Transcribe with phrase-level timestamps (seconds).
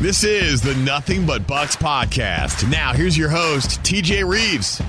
[0.00, 2.70] This is the Nothing But Bucs podcast.
[2.70, 4.82] Now, here's your host, TJ Rives.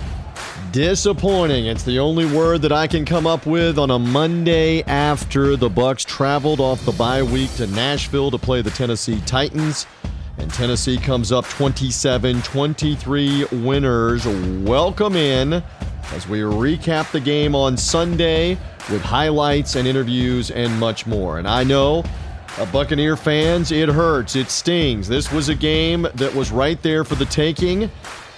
[0.73, 1.65] Disappointing.
[1.65, 5.69] It's the only word that I can come up with on a Monday after the
[5.69, 9.87] Bucs traveled off the bye week to Nashville to play the Tennessee Titans.
[10.39, 14.27] And Tennessee comes up 27 23 winners.
[14.27, 15.63] Welcome in
[16.11, 18.57] as we recap the game on Sunday
[18.91, 21.39] with highlights and interviews and much more.
[21.39, 22.03] And I know
[22.57, 24.35] uh, Buccaneer fans, it hurts.
[24.35, 25.07] It stings.
[25.07, 27.89] This was a game that was right there for the taking.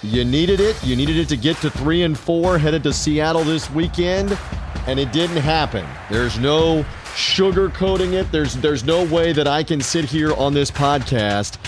[0.02, 0.82] You needed it.
[0.82, 4.38] You needed it to get to three and four, headed to Seattle this weekend,
[4.86, 5.86] and it didn't happen.
[6.10, 8.30] There's no sugarcoating it.
[8.32, 11.58] There's there's no way that I can sit here on this podcast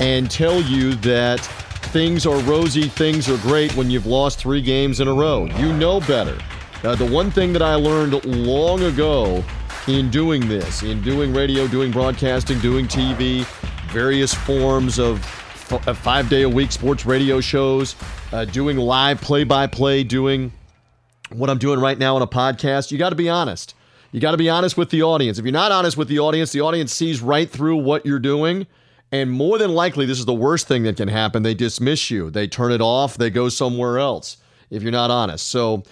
[0.00, 1.40] and tell you that
[1.92, 5.46] things are rosy, things are great when you've lost three games in a row.
[5.46, 6.38] You know better.
[6.84, 9.42] Uh, the one thing that I learned long ago
[9.88, 13.44] in doing this, in doing radio, doing broadcasting, doing TV,
[13.90, 15.18] various forms of
[15.72, 17.96] f- five day a week sports radio shows,
[18.32, 20.52] uh, doing live play by play, doing
[21.30, 22.90] what I'm doing right now on a podcast.
[22.90, 23.74] You got to be honest.
[24.12, 25.38] You got to be honest with the audience.
[25.38, 28.66] If you're not honest with the audience, the audience sees right through what you're doing.
[29.10, 31.42] And more than likely, this is the worst thing that can happen.
[31.42, 34.36] They dismiss you, they turn it off, they go somewhere else
[34.68, 35.48] if you're not honest.
[35.48, 35.82] So,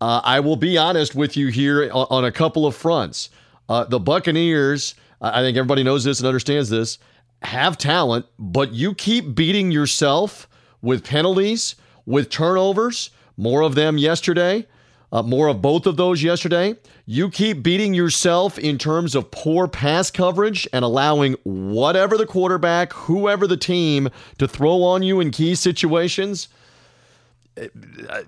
[0.00, 3.28] uh, I will be honest with you here on, on a couple of fronts.
[3.70, 6.98] Uh, the Buccaneers, I think everybody knows this and understands this,
[7.42, 10.48] have talent, but you keep beating yourself
[10.82, 14.66] with penalties, with turnovers, more of them yesterday,
[15.12, 16.74] uh, more of both of those yesterday.
[17.06, 22.92] You keep beating yourself in terms of poor pass coverage and allowing whatever the quarterback,
[22.92, 26.48] whoever the team, to throw on you in key situations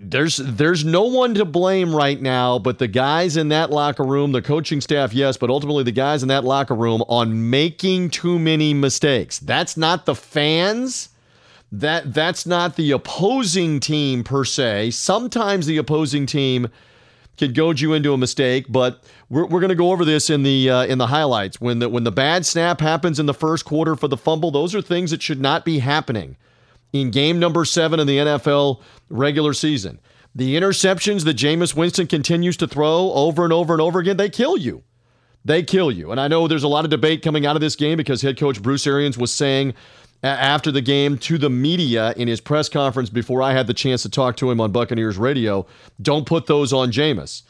[0.00, 4.32] there's there's no one to blame right now but the guys in that locker room,
[4.32, 8.38] the coaching staff, yes, but ultimately the guys in that locker room on making too
[8.38, 9.38] many mistakes.
[9.38, 11.08] That's not the fans.
[11.70, 14.90] That that's not the opposing team per se.
[14.90, 16.68] Sometimes the opposing team
[17.38, 20.42] could goad you into a mistake, but we're, we're going to go over this in
[20.42, 21.60] the uh, in the highlights.
[21.60, 24.74] When the when the bad snap happens in the first quarter for the fumble, those
[24.74, 26.36] are things that should not be happening
[26.92, 30.00] in game number seven of the NFL regular season.
[30.34, 34.30] The interceptions that Jameis Winston continues to throw over and over and over again, they
[34.30, 34.82] kill you.
[35.44, 36.10] They kill you.
[36.10, 38.38] And I know there's a lot of debate coming out of this game because head
[38.38, 39.74] coach Bruce Arians was saying
[40.22, 44.02] after the game to the media in his press conference before I had the chance
[44.02, 45.66] to talk to him on Buccaneers radio,
[46.00, 47.42] don't put those on Jameis.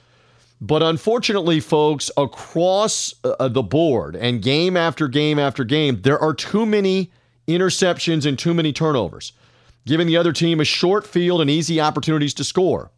[0.60, 6.32] But unfortunately, folks, across uh, the board and game after game after game, there are
[6.32, 7.10] too many
[7.46, 9.32] interceptions, and too many turnovers,
[9.86, 12.90] giving the other team a short field and easy opportunities to score.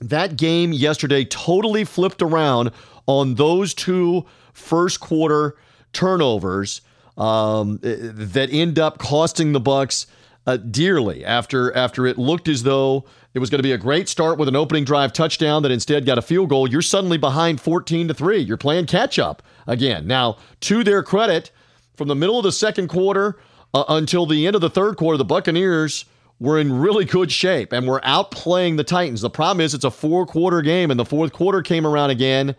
[0.00, 2.72] That game yesterday totally flipped around
[3.06, 5.56] on those two first quarter
[5.92, 6.80] turnovers
[7.18, 10.06] um, that end up costing the Bucs
[10.46, 13.04] uh, dearly after after it looked as though
[13.34, 16.06] it was going to be a great start with an opening drive touchdown that instead
[16.06, 16.68] got a field goal.
[16.68, 18.38] You're suddenly behind 14 to 3.
[18.38, 20.06] You're playing catch up again.
[20.06, 21.50] Now, to their credit,
[21.94, 23.36] from the middle of the second quarter
[23.72, 26.04] uh, until the end of the third quarter, the Buccaneers
[26.38, 29.20] were in really good shape and were outplaying the Titans.
[29.20, 32.56] The problem is it's a four quarter game, and the fourth quarter came around again.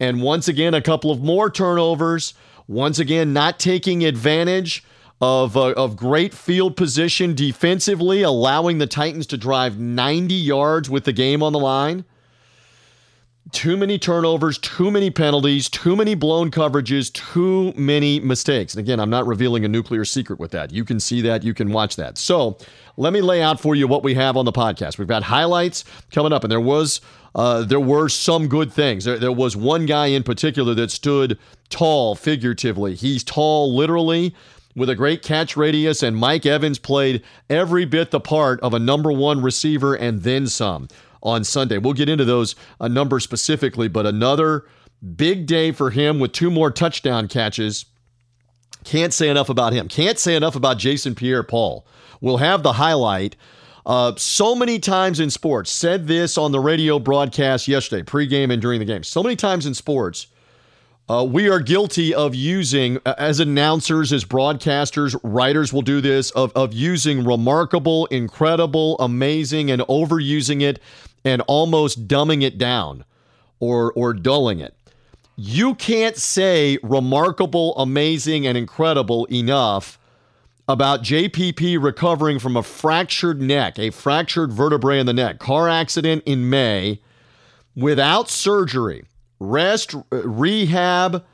[0.00, 2.34] And once again, a couple of more turnovers.
[2.66, 4.84] Once again, not taking advantage
[5.20, 11.04] of, uh, of great field position defensively, allowing the Titans to drive 90 yards with
[11.04, 12.04] the game on the line
[13.52, 18.74] too many turnovers, too many penalties, too many blown coverages, too many mistakes.
[18.74, 20.72] And again, I'm not revealing a nuclear secret with that.
[20.72, 22.18] You can see that, you can watch that.
[22.18, 22.58] So
[22.96, 24.98] let me lay out for you what we have on the podcast.
[24.98, 27.00] We've got highlights coming up, and there was
[27.34, 29.04] uh, there were some good things.
[29.04, 31.38] There, there was one guy in particular that stood
[31.68, 32.94] tall figuratively.
[32.94, 34.34] He's tall literally
[34.76, 38.78] with a great catch radius, and Mike Evans played every bit the part of a
[38.78, 40.88] number one receiver and then some
[41.22, 41.78] on Sunday.
[41.78, 44.66] We'll get into those uh, numbers specifically, but another
[45.16, 47.86] big day for him with two more touchdown catches.
[48.84, 49.88] Can't say enough about him.
[49.88, 51.86] Can't say enough about Jason Pierre Paul.
[52.20, 53.36] We'll have the highlight.
[53.86, 58.60] Uh, so many times in sports, said this on the radio broadcast yesterday, pregame and
[58.60, 59.02] during the game.
[59.02, 60.26] So many times in sports,
[61.08, 66.52] uh, we are guilty of using, as announcers, as broadcasters, writers will do this, of,
[66.54, 70.78] of using remarkable, incredible, amazing, and overusing it
[71.24, 73.04] and almost dumbing it down
[73.58, 74.74] or, or dulling it.
[75.36, 79.98] You can't say remarkable, amazing, and incredible enough
[80.68, 86.22] about JPP recovering from a fractured neck, a fractured vertebrae in the neck, car accident
[86.26, 87.00] in May
[87.74, 89.04] without surgery,
[89.38, 91.24] rest, rehab,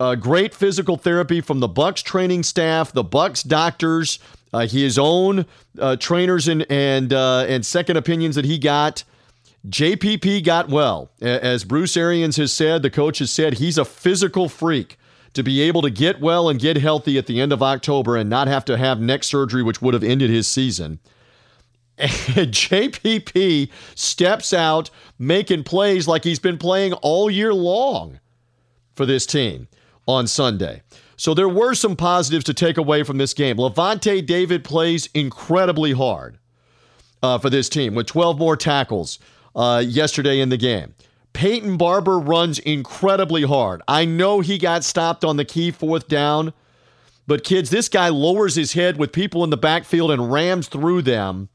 [0.00, 4.18] Uh, great physical therapy from the Bucs training staff, the Bucs doctors,
[4.52, 5.46] uh, his own
[5.78, 9.04] uh, trainers and and uh, and second opinions that he got.
[9.68, 12.82] JPP got well, as Bruce Arians has said.
[12.82, 14.96] The coach has said he's a physical freak
[15.34, 18.28] to be able to get well and get healthy at the end of October and
[18.28, 20.98] not have to have neck surgery, which would have ended his season.
[21.98, 24.88] And JPP steps out
[25.18, 28.20] making plays like he's been playing all year long
[28.94, 29.68] for this team
[30.08, 30.82] on Sunday.
[31.20, 33.58] So there were some positives to take away from this game.
[33.58, 36.38] Lavonte David plays incredibly hard
[37.22, 39.18] uh, for this team with 12 more tackles
[39.54, 40.94] uh, yesterday in the game.
[41.34, 43.82] Peyton Barber runs incredibly hard.
[43.86, 46.54] I know he got stopped on the key fourth down,
[47.26, 51.02] but kids, this guy lowers his head with people in the backfield and rams through
[51.02, 51.50] them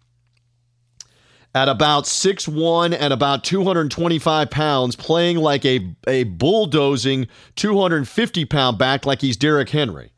[1.55, 9.05] at about 6'1 and about 225 pounds, playing like a, a bulldozing 250 pound back
[9.05, 10.11] like he's Derrick Henry.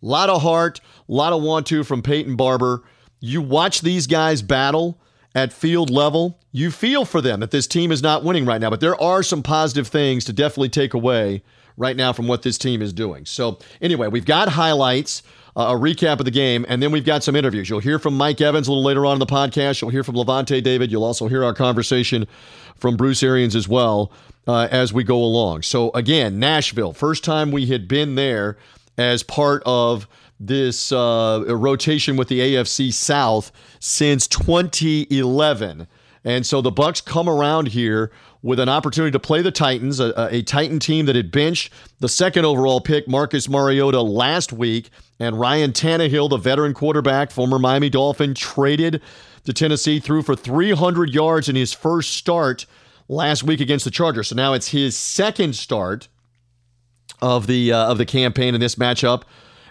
[0.00, 2.84] A lot of heart, a lot of want to from Peyton Barber.
[3.18, 5.00] You watch these guys battle
[5.34, 8.70] at field level, you feel for them that this team is not winning right now,
[8.70, 11.42] but there are some positive things to definitely take away
[11.76, 13.24] right now from what this team is doing.
[13.24, 15.22] So, anyway, we've got highlights
[15.56, 17.68] a recap of the game, and then we've got some interviews.
[17.68, 19.80] You'll hear from Mike Evans a little later on in the podcast.
[19.80, 20.90] You'll hear from Lavonte David.
[20.90, 22.26] You'll also hear our conversation
[22.76, 24.12] from Bruce Arians as well
[24.46, 25.62] uh, as we go along.
[25.62, 28.56] So, again, Nashville, first time we had been there
[28.96, 30.08] as part of
[30.40, 35.86] this uh, rotation with the AFC South since 2011.
[36.24, 38.10] And so the Bucs come around here
[38.42, 42.08] with an opportunity to play the Titans, a, a, Titan team that had benched the
[42.08, 44.90] second overall pick, Marcus Mariota, last week.
[45.22, 49.00] And Ryan Tannehill, the veteran quarterback, former Miami Dolphin, traded
[49.44, 52.66] to Tennessee, threw for 300 yards in his first start
[53.08, 54.26] last week against the Chargers.
[54.28, 56.08] So now it's his second start
[57.20, 59.22] of the uh, of the campaign in this matchup,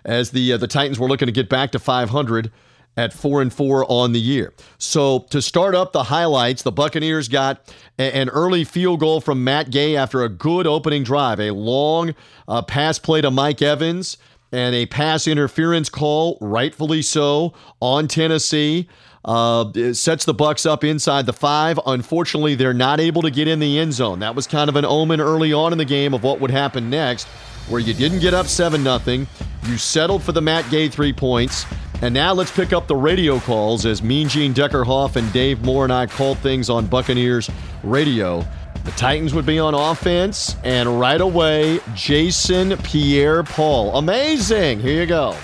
[0.05, 2.49] as the uh, the Titans were looking to get back to 500
[2.95, 4.53] at four and four on the year.
[4.77, 9.43] So to start up the highlights, the Buccaneers got a- an early field goal from
[9.43, 12.15] Matt Gay after a good opening drive, a long
[12.47, 14.17] uh, pass play to Mike Evans,
[14.51, 18.87] and a pass interference call, rightfully so, on Tennessee.
[19.23, 21.79] Uh, sets the Bucs up inside the five.
[21.85, 24.19] Unfortunately, they're not able to get in the end zone.
[24.19, 26.89] That was kind of an omen early on in the game of what would happen
[26.89, 27.27] next,
[27.69, 29.27] where you didn't get up seven nothing.
[29.67, 31.65] You settled for the Matt Gay three points.
[32.01, 35.83] And now let's pick up the radio calls as Mean Gene Deckerhoff and Dave Moore
[35.83, 37.47] and I called things on Buccaneers
[37.83, 38.43] radio.
[38.83, 43.97] The Titans would be on offense, and right away, Jason Pierre Paul.
[43.97, 44.79] Amazing.
[44.79, 45.35] Here you go.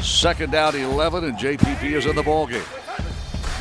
[0.00, 2.66] Second down 11, and JPP is in the ballgame.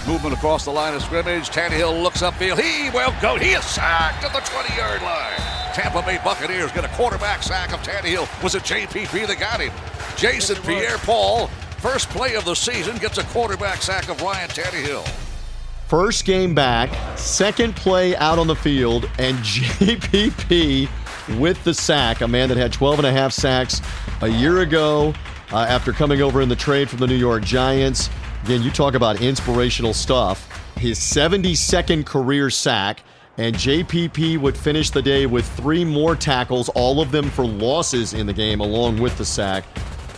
[0.07, 1.49] Movement across the line of scrimmage.
[1.49, 2.59] Tannehill looks upfield.
[2.59, 3.35] He will go.
[3.35, 5.35] He is sacked at the 20 yard line.
[5.73, 8.43] Tampa Bay Buccaneers get a quarterback sack of Tannehill.
[8.43, 9.71] Was it JPP that got him?
[10.17, 11.49] Jason Pierre Paul
[11.81, 15.30] First play of the season gets a quarterback sack of Ryan Tannehill.
[15.91, 20.87] First game back, second play out on the field, and JPP
[21.37, 23.81] with the sack, a man that had 12 and a half sacks
[24.21, 25.13] a year ago
[25.51, 28.09] uh, after coming over in the trade from the New York Giants.
[28.45, 30.47] Again, you talk about inspirational stuff.
[30.77, 33.03] His 72nd career sack,
[33.37, 38.13] and JPP would finish the day with three more tackles, all of them for losses
[38.13, 39.65] in the game, along with the sack.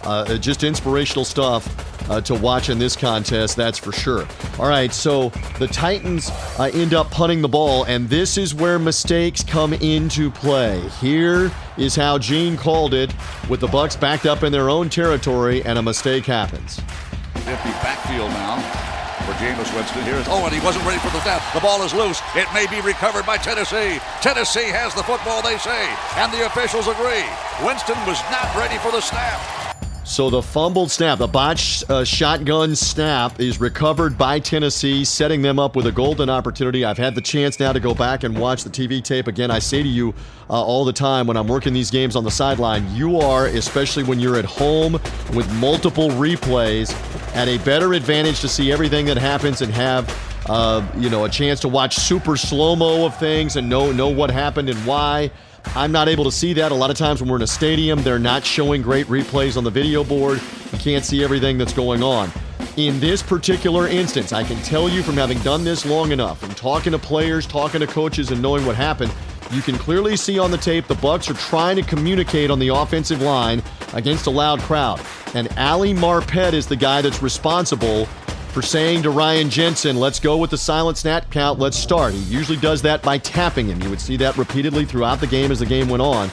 [0.04, 4.28] Uh, just inspirational stuff uh, to watch in this contest, that's for sure.
[4.60, 5.30] All right, so
[5.60, 6.30] the Titans
[6.60, 10.80] uh, end up punting the ball, and this is where mistakes come into play.
[11.02, 13.14] Here is how Gene called it
[13.50, 16.80] with the Bucs backed up in their own territory, and a mistake happens.
[17.36, 18.84] Empty backfield now
[19.26, 20.04] for Jameis Winston.
[20.04, 21.42] Here is oh, and he wasn't ready for the snap.
[21.54, 22.22] The ball is loose.
[22.36, 24.00] It may be recovered by Tennessee.
[24.22, 25.88] Tennessee has the football, they say,
[26.20, 27.24] and the officials agree.
[27.64, 29.63] Winston was not ready for the snap.
[30.06, 35.60] So the fumbled snap, the botched uh, shotgun snap, is recovered by Tennessee, setting them
[35.60, 36.84] up with a golden opportunity.
[36.84, 39.50] I've had the chance now to go back and watch the TV tape again.
[39.50, 40.14] I say to you
[40.50, 44.04] uh, all the time when I'm working these games on the sideline, you are, especially
[44.04, 44.94] when you're at home
[45.34, 46.94] with multiple replays,
[47.34, 50.10] at a better advantage to see everything that happens and have
[50.48, 54.10] uh, you know a chance to watch super slow mo of things and know know
[54.10, 55.32] what happened and why.
[55.76, 56.72] I'm not able to see that.
[56.72, 59.64] A lot of times when we're in a stadium, they're not showing great replays on
[59.64, 60.42] the video board.
[60.72, 62.32] You can't see everything that's going on.
[62.78, 66.56] In this particular instance, I can tell you from having done this long enough, and
[66.58, 69.14] talking to players, talking to coaches, and knowing what happened,
[69.52, 72.70] you can clearly see on the tape the Bucs are trying to communicate on the
[72.70, 73.62] offensive line
[73.94, 75.00] against a loud crowd.
[75.36, 78.08] And Ali Marpet is the guy that's responsible
[78.54, 82.14] for saying to Ryan Jensen, let's go with the silent snap count, let's start.
[82.14, 83.82] He usually does that by tapping him.
[83.82, 86.30] You would see that repeatedly throughout the game as the game went on.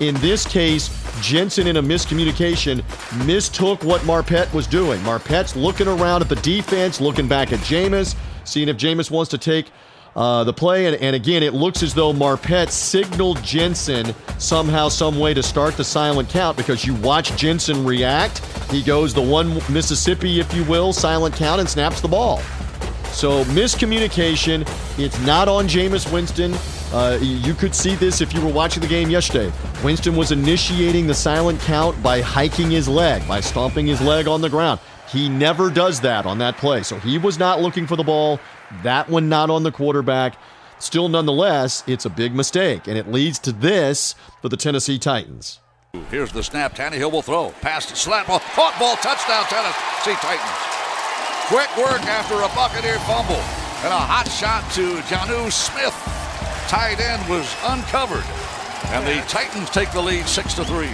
[0.00, 0.88] In this case,
[1.20, 2.82] Jensen, in a miscommunication,
[3.24, 4.98] mistook what Marpet was doing.
[5.02, 9.38] Marpet's looking around at the defense, looking back at Jameis, seeing if Jameis wants to
[9.38, 9.70] take
[10.16, 10.86] uh, the play.
[10.86, 15.76] And, and, again, it looks as though Marpet signaled Jensen somehow, some way to start
[15.76, 18.38] the silent count because you watch Jensen react.
[18.70, 22.40] He goes the one Mississippi, if you will, silent count and snaps the ball.
[23.12, 24.68] So miscommunication.
[24.98, 26.54] It's not on Jameis Winston.
[26.92, 29.52] Uh, you could see this if you were watching the game yesterday.
[29.84, 34.40] Winston was initiating the silent count by hiking his leg, by stomping his leg on
[34.40, 34.80] the ground.
[35.08, 36.82] He never does that on that play.
[36.82, 38.40] So he was not looking for the ball.
[38.82, 40.38] That one not on the quarterback.
[40.78, 45.60] Still, nonetheless, it's a big mistake, and it leads to this for the Tennessee Titans.
[46.10, 46.74] Here's the snap.
[46.74, 47.50] Tannehill will throw.
[47.60, 50.70] Pass, slap ball, caught ball, touchdown, Tennessee Titans.
[51.48, 53.42] Quick work after a Buccaneer fumble.
[53.82, 55.94] And a hot shot to Jonnu Smith
[56.70, 58.22] tight end was uncovered.
[58.94, 60.86] And the Titans take the lead 6 to 3.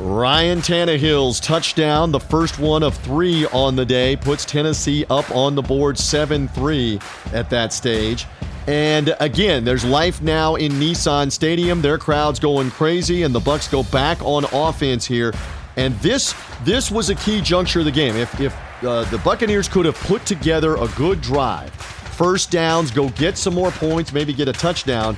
[0.00, 5.54] Ryan Tannehill's touchdown, the first one of three on the day, puts Tennessee up on
[5.54, 6.98] the board 7 3
[7.34, 8.26] at that stage.
[8.66, 11.82] And again, there's life now in Nissan Stadium.
[11.82, 15.34] Their crowd's going crazy, and the Bucks go back on offense here.
[15.76, 18.16] And this this was a key juncture of the game.
[18.16, 23.10] If if uh, the Buccaneers could have put together a good drive, first downs, go
[23.10, 25.14] get some more points, maybe get a touchdown.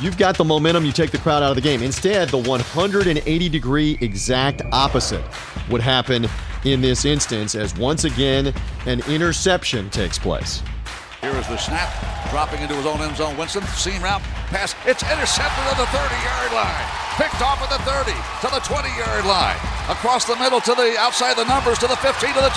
[0.00, 1.82] You've got the momentum, you take the crowd out of the game.
[1.82, 5.24] Instead, the 180 degree exact opposite
[5.70, 6.26] would happen
[6.64, 8.52] in this instance as once again
[8.86, 10.62] an interception takes place.
[11.20, 11.92] Here is the snap,
[12.30, 13.36] dropping into his own end zone.
[13.36, 14.72] Winston, seam route, pass.
[14.88, 16.86] It's intercepted at the 30 yard line.
[17.20, 19.60] Picked off at the 30 to the 20 yard line.
[19.92, 22.54] Across the middle to the outside of the numbers to the 15 to the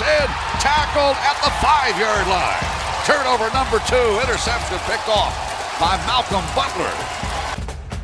[0.64, 2.64] Tackled at the 5 yard line.
[3.04, 6.92] Turnover number two, interception picked off by Malcolm Butler.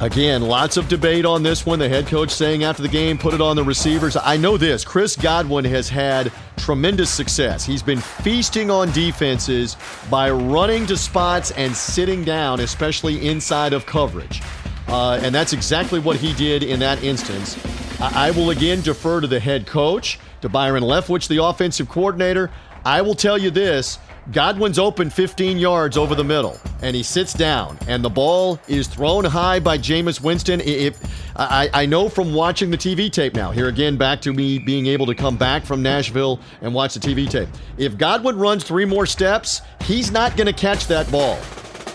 [0.00, 1.79] Again, lots of debate on this one.
[1.79, 4.17] The head coach saying after the game, put it on the receivers.
[4.17, 7.67] I know this Chris Godwin has had tremendous success.
[7.67, 9.77] He's been feasting on defenses
[10.11, 14.43] by running to spots and sitting down, especially inside of coverage.
[14.89, 17.59] Uh, and that's exactly what he did in that instance.
[18.00, 22.50] I, I will again defer to the head coach, to Byron Leftwich, the offensive coordinator.
[22.85, 23.99] I will tell you this
[24.33, 28.87] Godwin's open 15 yards over the middle, and he sits down, and the ball is
[28.87, 30.61] thrown high by Jameis Winston.
[30.61, 31.00] If,
[31.35, 34.87] I, I know from watching the TV tape now, here again, back to me being
[34.87, 37.49] able to come back from Nashville and watch the TV tape.
[37.77, 41.39] If Godwin runs three more steps, he's not going to catch that ball.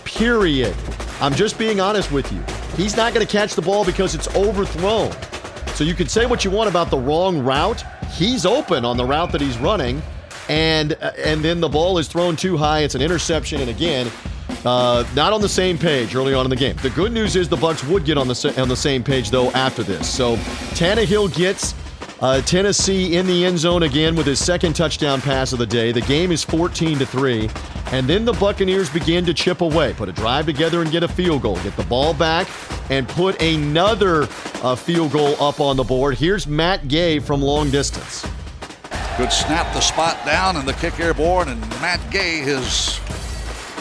[0.04, 0.76] Period.
[1.20, 2.42] I'm just being honest with you.
[2.76, 5.12] He's not going to catch the ball because it's overthrown.
[5.74, 7.82] So you can say what you want about the wrong route.
[8.12, 10.02] He's open on the route that he's running
[10.48, 12.80] and uh, and then the ball is thrown too high.
[12.80, 14.10] It's an interception, and again,
[14.64, 16.76] uh, not on the same page early on in the game.
[16.82, 19.50] The good news is the Bucs would get on the on the same page though
[19.52, 20.08] after this.
[20.08, 20.36] So
[20.74, 21.74] Tannehill gets
[22.20, 25.92] uh, Tennessee in the end zone again with his second touchdown pass of the day.
[25.92, 27.50] The game is 14 to three,
[27.92, 31.08] and then the Buccaneers begin to chip away, put a drive together and get a
[31.08, 32.48] field goal, get the ball back,
[32.90, 34.26] and put another
[34.62, 36.16] uh, field goal up on the board.
[36.16, 38.26] Here's Matt Gay from long distance.
[39.16, 43.00] Good snap the spot down and the kick airborne, and Matt Gay is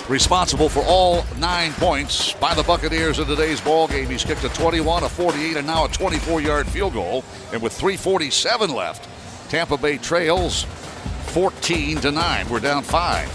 [0.07, 4.09] responsible for all nine points by the Buccaneers in today's ball game.
[4.09, 7.25] He's kicked a 21, a 48, and now a 24-yard field goal.
[7.51, 9.09] And with 3:47 left,
[9.49, 10.63] Tampa Bay trails
[11.33, 12.47] 14 to nine.
[12.47, 13.27] We're down five.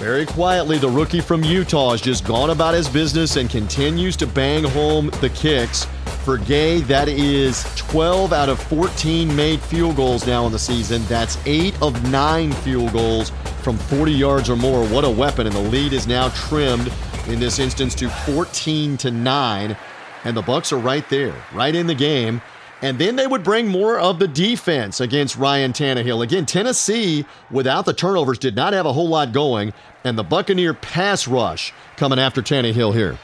[0.00, 4.26] Very quietly, the rookie from Utah has just gone about his business and continues to
[4.26, 5.86] bang home the kicks.
[6.24, 11.02] For Gay, that is 12 out of 14 made field goals now in the season.
[11.06, 13.30] That's eight of nine field goals
[13.62, 14.86] from 40 yards or more.
[14.88, 15.46] What a weapon.
[15.46, 16.92] And the lead is now trimmed
[17.26, 19.76] in this instance to 14 to 9.
[20.24, 22.42] And the Bucks are right there, right in the game.
[22.82, 26.22] And then they would bring more of the defense against Ryan Tannehill.
[26.22, 29.72] Again, Tennessee, without the turnovers, did not have a whole lot going.
[30.04, 33.18] And the Buccaneer pass rush coming after Tannehill here.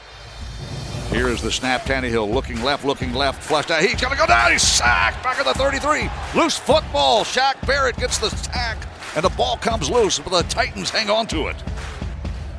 [1.17, 1.81] Here is the snap.
[1.81, 3.81] Tannehill looking left, looking left, flushed out.
[3.81, 4.51] He's going to go down.
[4.51, 6.11] He's sacked back at the 33.
[6.39, 7.23] Loose football.
[7.23, 8.77] Shaq Barrett gets the sack,
[9.15, 11.55] and the ball comes loose, but the Titans hang on to it.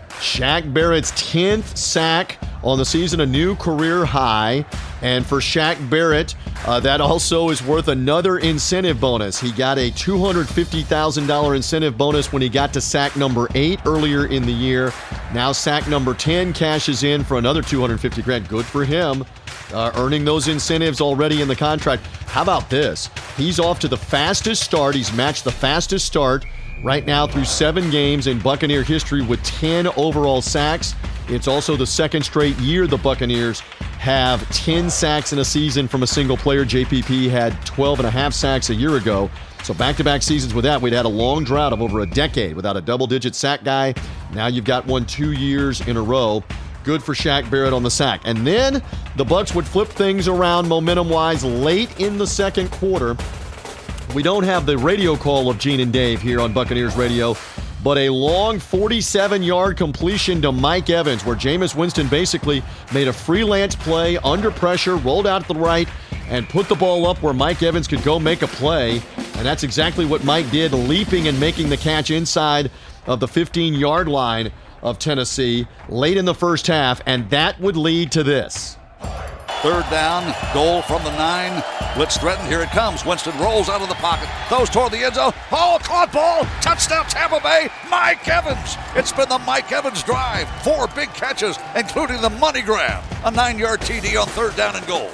[0.09, 4.67] Shaq Barrett's 10th sack on the season, a new career high.
[5.03, 6.35] And for Shaq Barrett,
[6.67, 9.41] uh, that also is worth another incentive bonus.
[9.41, 14.45] He got a $250,000 incentive bonus when he got to sack number eight earlier in
[14.45, 14.93] the year.
[15.33, 18.49] Now sack number 10 cashes in for another 250 grand.
[18.49, 19.25] Good for him.
[19.73, 22.07] Uh, earning those incentives already in the contract.
[22.27, 23.11] How about this?
[23.37, 24.95] He's off to the fastest start.
[24.95, 26.45] He's matched the fastest start
[26.83, 30.95] right now through seven games in Buccaneer history with 10 overall sacks.
[31.29, 33.61] It's also the second straight year the Buccaneers
[33.99, 36.65] have 10 sacks in a season from a single player.
[36.65, 39.31] JPP had 12 and a half sacks a year ago.
[39.65, 42.07] So back to back seasons with that, we'd had a long drought of over a
[42.07, 43.95] decade without a double digit sack guy.
[44.33, 46.43] Now you've got one two years in a row.
[46.85, 48.23] Good for Shaq Barrett on the sack.
[48.25, 48.83] And then
[49.17, 53.17] the Bucs would flip things around momentum wise late in the second quarter.
[54.15, 57.37] We don't have the radio call of Gene and Dave here on Buccaneers Radio,
[57.83, 63.13] but a long 47 yard completion to Mike Evans, where Jameis Winston basically made a
[63.13, 65.89] freelance play under pressure, rolled out to the right,
[66.29, 69.01] and put the ball up where Mike Evans could go make a play.
[69.37, 72.71] And that's exactly what Mike did, leaping and making the catch inside
[73.07, 77.01] of the 15 yard line of Tennessee late in the first half.
[77.07, 78.77] And that would lead to this.
[79.63, 81.65] Third down, goal from the nine.
[81.97, 82.47] Blitz threatened.
[82.47, 83.05] Here it comes.
[83.05, 85.33] Winston rolls out of the pocket, throws toward the end zone.
[85.51, 86.45] Oh, caught ball.
[86.61, 87.69] Touchdown, Tampa Bay.
[87.91, 88.77] Mike Evans.
[88.95, 90.49] It's been the Mike Evans drive.
[90.63, 93.03] Four big catches, including the money grab.
[93.25, 95.11] A nine yard TD on third down and goal.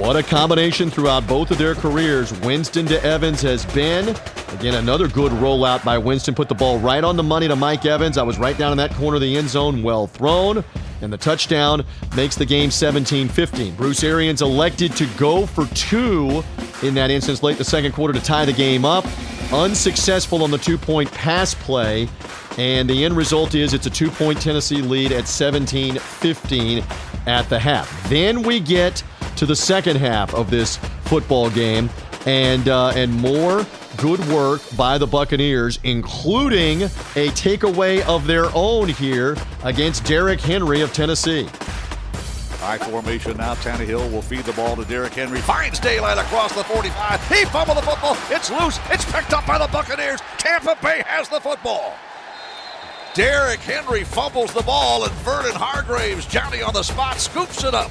[0.00, 2.32] What a combination throughout both of their careers.
[2.40, 4.16] Winston to Evans has been.
[4.54, 6.34] Again, another good rollout by Winston.
[6.34, 8.16] Put the ball right on the money to Mike Evans.
[8.16, 9.82] I was right down in that corner of the end zone.
[9.82, 10.64] Well thrown.
[11.02, 11.84] And the touchdown
[12.16, 13.74] makes the game 17 15.
[13.74, 16.42] Bruce Arians elected to go for two
[16.82, 19.06] in that instance late the second quarter to tie the game up.
[19.52, 22.08] Unsuccessful on the two point pass play.
[22.58, 26.84] And the end result is it's a two point Tennessee lead at 17 15
[27.26, 28.08] at the half.
[28.08, 29.02] Then we get
[29.36, 31.88] to the second half of this football game,
[32.26, 33.64] and uh, and more
[34.00, 40.80] good work by the Buccaneers, including a takeaway of their own here against Derrick Henry
[40.80, 41.46] of Tennessee.
[42.60, 43.54] High formation now.
[43.54, 45.40] Tannehill will feed the ball to Derrick Henry.
[45.40, 47.28] Finds daylight across the 45.
[47.28, 48.16] He fumbled the football.
[48.30, 48.78] It's loose.
[48.90, 50.20] It's picked up by the Buccaneers.
[50.38, 51.94] Tampa Bay has the football.
[53.12, 57.90] Derrick Henry fumbles the ball, and Vernon Hargreaves, Johnny on the spot, scoops it up.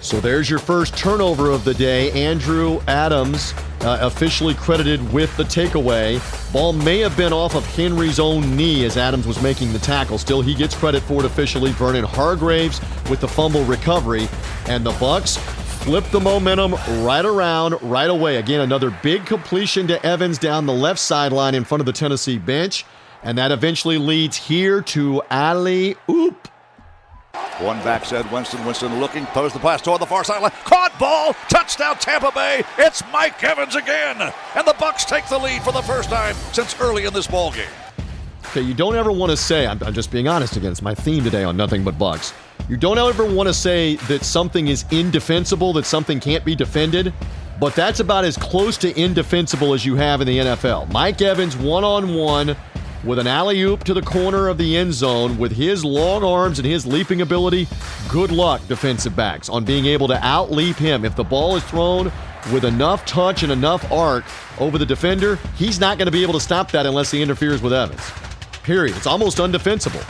[0.00, 2.10] So there's your first turnover of the day.
[2.12, 6.20] Andrew Adams uh, officially credited with the takeaway.
[6.52, 10.18] Ball may have been off of Henry's own knee as Adams was making the tackle.
[10.18, 11.72] Still, he gets credit for it officially.
[11.72, 14.28] Vernon Hargreaves with the fumble recovery.
[14.66, 18.36] And the Bucs flip the momentum right around right away.
[18.36, 22.38] Again, another big completion to Evans down the left sideline in front of the Tennessee
[22.38, 22.84] bench.
[23.22, 26.48] And that eventually leads here to alley oop.
[27.60, 28.64] One back said Winston.
[28.64, 30.52] Winston looking, throws the pass toward the far sideline.
[30.64, 32.62] Caught ball, touchdown Tampa Bay.
[32.78, 36.80] It's Mike Evans again, and the Bucs take the lead for the first time since
[36.80, 37.66] early in this ball game.
[38.46, 39.66] Okay, you don't ever want to say.
[39.66, 40.70] I'm, I'm just being honest again.
[40.70, 42.32] It's my theme today on Nothing But Bucs.
[42.68, 47.12] You don't ever want to say that something is indefensible, that something can't be defended.
[47.58, 50.92] But that's about as close to indefensible as you have in the NFL.
[50.92, 52.56] Mike Evans one on one
[53.04, 56.58] with an alley oop to the corner of the end zone with his long arms
[56.58, 57.68] and his leaping ability.
[58.08, 61.04] Good luck, defensive backs, on being able to outleap him.
[61.04, 62.12] If the ball is thrown
[62.52, 64.24] with enough touch and enough arc
[64.60, 67.62] over the defender, he's not going to be able to stop that unless he interferes
[67.62, 68.00] with Evans.
[68.62, 68.96] Period.
[68.96, 70.04] It's almost undefensible,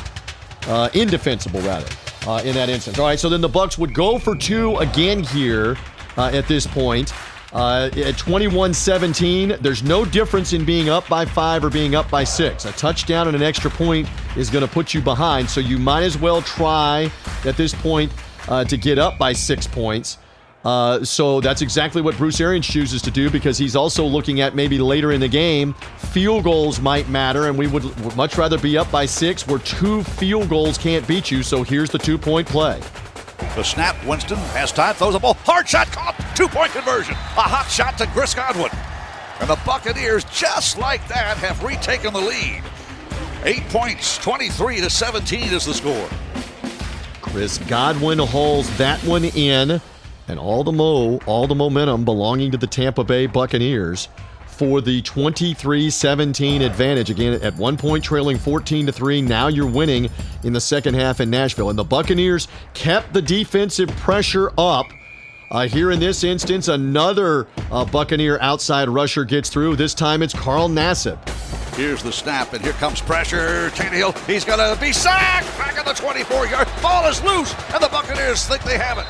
[0.68, 1.86] uh, indefensible rather,
[2.26, 2.98] uh, in that instance.
[2.98, 5.76] All right, so then the Bucs would go for two again here
[6.16, 7.12] uh, at this point.
[7.52, 12.10] Uh, at 21 17, there's no difference in being up by five or being up
[12.10, 12.66] by six.
[12.66, 16.02] A touchdown and an extra point is going to put you behind, so you might
[16.02, 17.10] as well try
[17.44, 18.12] at this point
[18.48, 20.18] uh, to get up by six points.
[20.64, 24.54] Uh, so that's exactly what Bruce Arians chooses to do because he's also looking at
[24.54, 28.76] maybe later in the game, field goals might matter, and we would, much rather be
[28.76, 31.42] up by six where two field goals can't beat you.
[31.42, 32.80] So here's the two point play.
[33.38, 37.42] The snap, Winston has time, throws a ball, hard shot caught, two point conversion, a
[37.42, 38.70] hot shot to Chris Godwin.
[39.40, 42.62] And the Buccaneers, just like that, have retaken the lead.
[43.44, 46.08] Eight points, 23 to 17 is the score.
[47.20, 49.80] Chris Godwin hauls that one in,
[50.26, 54.08] and all the mo, all the momentum belonging to the Tampa Bay Buccaneers
[54.58, 57.10] for the 23-17 advantage.
[57.10, 59.22] Again, at one point trailing 14 to 3.
[59.22, 60.10] Now you're winning
[60.42, 61.70] in the second half in Nashville.
[61.70, 64.86] And the Buccaneers kept the defensive pressure up.
[65.50, 69.76] Uh, here in this instance, another uh, Buccaneer outside rusher gets through.
[69.76, 71.18] This time it's Carl Nassib.
[71.74, 73.70] Here's the snap, and here comes pressure.
[73.70, 76.68] Tannehill, he's going to be sacked back at the 24 yard.
[76.82, 79.06] Ball is loose, and the Buccaneers think they have it.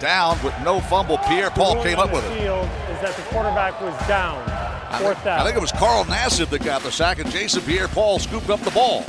[0.00, 1.18] Down with no fumble.
[1.18, 2.38] Pierre Paul came up with it.
[2.38, 4.55] Field is that the quarterback was down.
[4.96, 7.88] I think, I think, it was Carl Nassib that got the sack, and Jason Pierre
[7.88, 9.04] Paul scooped up the ball.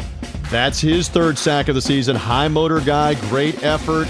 [0.50, 2.16] That's his third sack of the season.
[2.16, 4.08] High motor guy, great effort.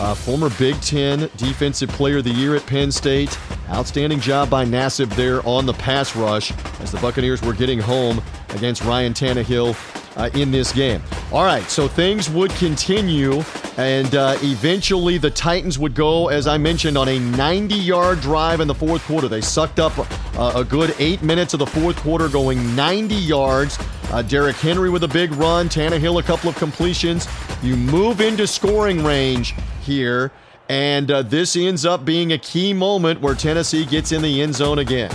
[0.00, 3.36] Uh, former Big Ten Defensive Player of the Year at Penn State.
[3.68, 8.22] Outstanding job by Nassib there on the pass rush as the Buccaneers were getting home
[8.50, 9.74] against Ryan Tannehill
[10.16, 11.02] uh, in this game.
[11.32, 13.42] All right, so things would continue,
[13.76, 18.60] and uh, eventually the Titans would go, as I mentioned, on a 90 yard drive
[18.60, 19.28] in the fourth quarter.
[19.28, 23.78] They sucked up uh, a good eight minutes of the fourth quarter, going 90 yards.
[24.10, 27.28] Uh, Derrick Henry with a big run, Tannehill a couple of completions.
[27.62, 30.32] You move into scoring range here,
[30.68, 34.54] and uh, this ends up being a key moment where Tennessee gets in the end
[34.54, 35.14] zone again.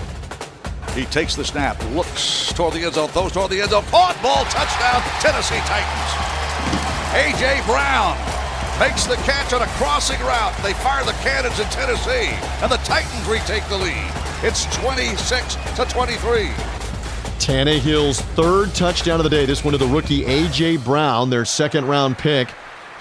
[0.95, 4.15] He takes the snap, looks toward the end zone, throws toward the end zone, caught
[4.23, 6.11] ball, touchdown, Tennessee Titans.
[7.19, 7.61] A.J.
[7.67, 8.15] Brown
[8.79, 10.55] makes the catch on a crossing route.
[10.63, 12.31] They fire the cannons in Tennessee,
[12.63, 14.09] and the Titans retake the lead.
[14.41, 16.47] It's 26 to 23.
[17.39, 19.45] Tannehill's third touchdown of the day.
[19.45, 20.77] This one to the rookie A.J.
[20.77, 22.47] Brown, their second round pick.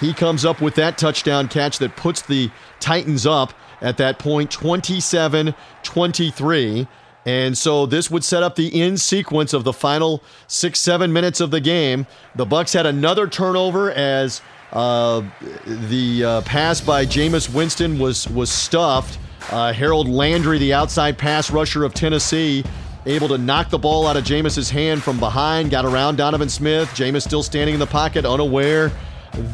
[0.01, 4.51] He comes up with that touchdown catch that puts the Titans up at that point
[4.51, 5.55] 27
[5.85, 6.89] 23.
[7.27, 11.41] And so this would set up the end sequence of the final six, seven minutes
[11.41, 12.07] of the game.
[12.35, 15.23] The Bucs had another turnover as uh,
[15.65, 19.19] the uh, pass by Jameis Winston was was stuffed.
[19.51, 22.65] Uh, Harold Landry, the outside pass rusher of Tennessee,
[23.07, 26.89] able to knock the ball out of Jameis's hand from behind, got around Donovan Smith.
[26.91, 28.91] Jameis still standing in the pocket, unaware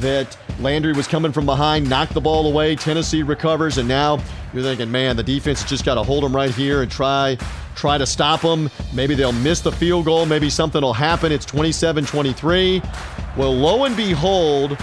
[0.01, 2.77] that Landry was coming from behind, knocked the ball away.
[2.77, 4.19] Tennessee recovers, and now
[4.53, 7.37] you're thinking, man, the defense has just got to hold them right here and try
[7.77, 8.69] try to stop them.
[8.93, 10.27] Maybe they'll miss the field goal.
[10.27, 11.33] Maybe something will happen.
[11.33, 13.37] It's 27-23.
[13.37, 14.77] Well, lo and behold,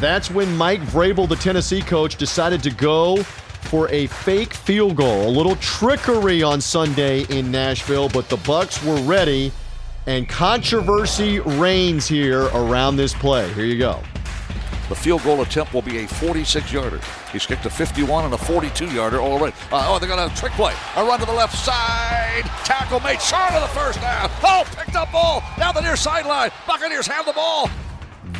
[0.00, 5.28] that's when Mike Vrabel, the Tennessee coach, decided to go for a fake field goal.
[5.28, 9.52] A little trickery on Sunday in Nashville, but the Bucs were ready,
[10.06, 13.52] and controversy reigns here around this play.
[13.52, 14.02] Here you go.
[14.90, 17.00] The field goal attempt will be a 46 yarder.
[17.30, 19.54] He's kicked a 51 and a 42 yarder already.
[19.70, 20.74] Uh, oh, they got a trick play.
[20.96, 22.42] A run to the left side.
[22.64, 24.28] Tackle made short of the first down.
[24.42, 26.50] Oh, picked up ball down the near sideline.
[26.66, 27.70] Buccaneers have the ball.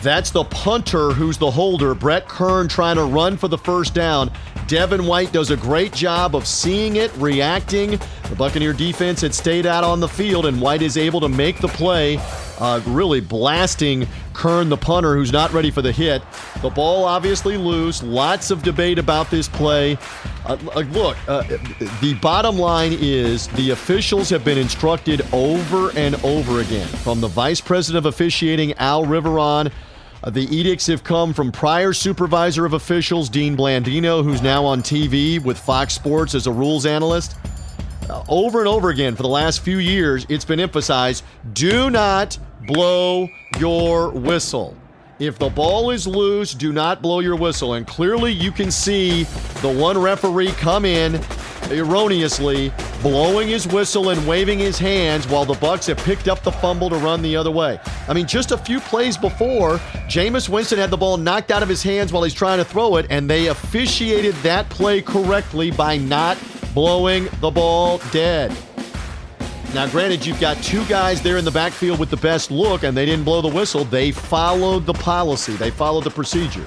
[0.03, 1.95] That's the punter who's the holder.
[1.95, 4.33] Brett Kern trying to run for the first down.
[4.70, 7.98] Devin White does a great job of seeing it, reacting.
[8.28, 11.59] The Buccaneer defense had stayed out on the field, and White is able to make
[11.59, 12.20] the play,
[12.61, 16.22] uh, really blasting Kern, the punter, who's not ready for the hit.
[16.62, 18.00] The ball obviously loose.
[18.00, 19.98] Lots of debate about this play.
[20.46, 21.42] Uh, uh look, uh,
[22.00, 27.26] the bottom line is the officials have been instructed over and over again from the
[27.26, 29.72] vice president of officiating, Al Riveron
[30.28, 35.42] the edicts have come from prior supervisor of officials, Dean Blandino, who's now on TV
[35.42, 37.37] with Fox Sports as a rules analyst.
[38.11, 42.38] Uh, over and over again for the last few years, it's been emphasized do not
[42.66, 43.28] blow
[43.59, 44.76] your whistle.
[45.18, 47.74] If the ball is loose, do not blow your whistle.
[47.74, 49.24] And clearly, you can see
[49.62, 51.20] the one referee come in
[51.70, 56.52] erroneously, blowing his whistle and waving his hands while the Bucs have picked up the
[56.52, 57.78] fumble to run the other way.
[58.09, 59.78] I mean, just a few plays before,
[60.09, 62.96] Jameis Winston had the ball knocked out of his hands while he's trying to throw
[62.96, 66.37] it, and they officiated that play correctly by not
[66.74, 68.56] blowing the ball dead.
[69.72, 72.96] Now, granted, you've got two guys there in the backfield with the best look, and
[72.96, 73.85] they didn't blow the whistle.
[73.85, 76.66] They followed the policy, they followed the procedure.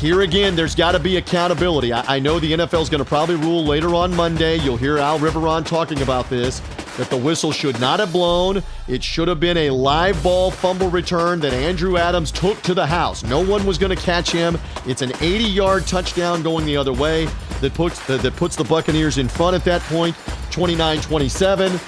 [0.00, 1.90] Here again, there's got to be accountability.
[1.90, 4.56] I, I know the NFL is going to probably rule later on Monday.
[4.56, 6.60] You'll hear Al Riveron talking about this
[6.98, 8.62] that the whistle should not have blown.
[8.88, 12.86] It should have been a live ball fumble return that Andrew Adams took to the
[12.86, 13.24] house.
[13.24, 14.58] No one was going to catch him.
[14.86, 17.26] It's an 80 yard touchdown going the other way
[17.62, 20.14] that puts, that, that puts the Buccaneers in front at that point,
[20.50, 21.80] 29 27.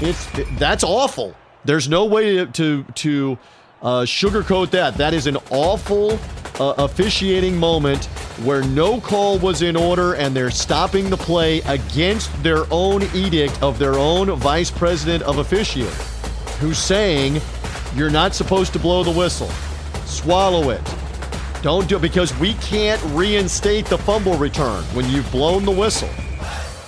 [0.00, 0.26] It's,
[0.58, 1.34] that's awful.
[1.64, 3.38] There's no way to, to, to
[3.82, 4.96] uh, sugarcoat that.
[4.96, 6.18] That is an awful
[6.60, 8.06] uh, officiating moment
[8.44, 13.62] where no call was in order and they're stopping the play against their own edict
[13.62, 15.92] of their own vice president of officiating,
[16.60, 17.40] who's saying
[17.94, 19.50] you're not supposed to blow the whistle.
[20.04, 20.82] Swallow it.
[21.62, 26.10] Don't do it because we can't reinstate the fumble return when you've blown the whistle.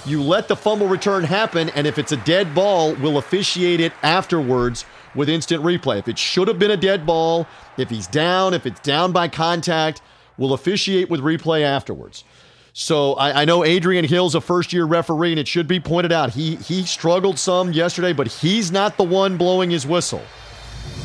[0.06, 3.92] You let the fumble return happen, and if it's a dead ball, we'll officiate it
[4.02, 4.84] afterwards
[5.14, 5.98] with instant replay.
[5.98, 9.28] If it should have been a dead ball, if he's down, if it's down by
[9.28, 10.00] contact,
[10.38, 12.24] we'll officiate with replay afterwards.
[12.72, 16.12] So I, I know Adrian Hill's a first year referee, and it should be pointed
[16.12, 20.22] out he he struggled some yesterday, but he's not the one blowing his whistle.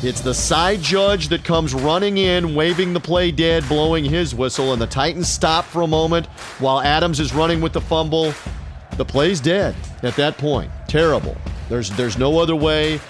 [0.02, 4.72] It's the side judge that comes running in, waving the play dead, blowing his whistle,
[4.72, 6.26] and the Titans stop for a moment
[6.60, 8.32] while Adams is running with the fumble.
[8.96, 10.70] The play's dead at that point.
[10.88, 11.36] Terrible.
[11.68, 13.00] There's there's no other way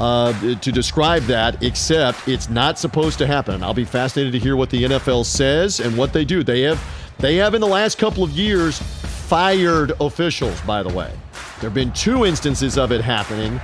[0.00, 3.62] uh, to describe that, except it's not supposed to happen.
[3.62, 6.42] I'll be fascinated to hear what the NFL says and what they do.
[6.42, 6.82] They have
[7.18, 11.12] they have in the last couple of years fired officials, by the way.
[11.60, 13.58] There have been two instances of it happening.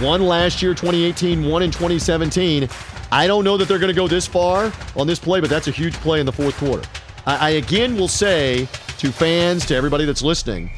[0.00, 2.68] One last year, 2018, one in 2017.
[3.10, 5.66] I don't know that they're going to go this far on this play, but that's
[5.66, 6.86] a huge play in the fourth quarter.
[7.26, 10.70] I, I again will say to fans, to everybody that's listening,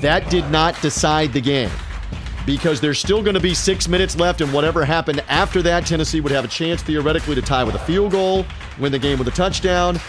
[0.00, 1.70] that did not decide the game
[2.46, 6.20] because there's still going to be six minutes left, and whatever happened after that, Tennessee
[6.20, 8.46] would have a chance theoretically to tie with a field goal,
[8.78, 10.00] win the game with a touchdown.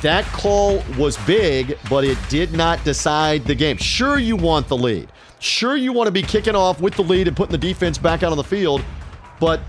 [0.00, 3.78] That call was big, but it did not decide the game.
[3.78, 5.08] Sure, you want the lead.
[5.40, 8.22] Sure, you want to be kicking off with the lead and putting the defense back
[8.22, 8.84] out on the field,
[9.40, 9.60] but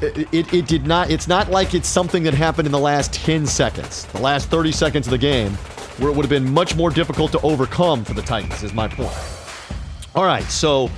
[0.00, 1.10] it, it, it, did not.
[1.10, 4.72] It's not like it's something that happened in the last 10 seconds, the last 30
[4.72, 5.52] seconds of the game,
[5.98, 8.88] where it would have been much more difficult to overcome for the Titans, is my
[8.88, 9.16] point.
[10.14, 10.90] All right, so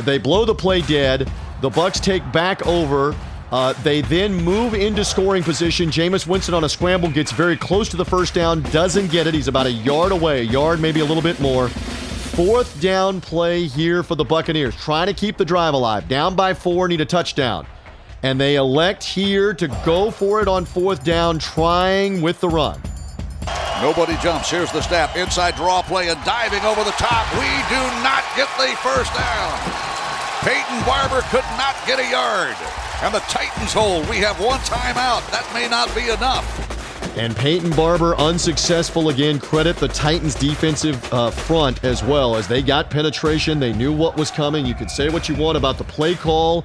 [0.00, 1.30] they blow the play dead.
[1.60, 3.14] The Bucs take back over.
[3.52, 5.88] Uh, they then move into scoring position.
[5.88, 9.34] Jameis Winston on a scramble gets very close to the first down, doesn't get it.
[9.34, 11.68] He's about a yard away, a yard, maybe a little bit more.
[11.68, 16.08] Fourth down play here for the Buccaneers, trying to keep the drive alive.
[16.08, 17.64] Down by four, need a touchdown.
[18.24, 22.80] And they elect here to go for it on fourth down, trying with the run.
[23.80, 24.50] Nobody jumps.
[24.50, 25.16] Here's the snap.
[25.16, 27.26] Inside draw play and diving over the top.
[27.34, 29.52] We do not get the first down.
[30.40, 32.56] Peyton Barber could not get a yard.
[33.02, 34.08] And the Titans hold.
[34.08, 35.28] We have one timeout.
[35.30, 36.64] That may not be enough.
[37.16, 39.38] And Peyton Barber unsuccessful again.
[39.38, 43.60] Credit the Titans defensive uh, front as well as they got penetration.
[43.60, 44.66] They knew what was coming.
[44.66, 46.64] You could say what you want about the play call,